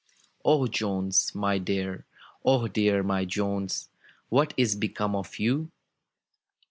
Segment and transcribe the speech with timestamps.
[0.43, 2.07] O Jones, my dear!—
[2.43, 3.87] Oh, dearl my Jones,
[4.29, 5.69] What is become of you?"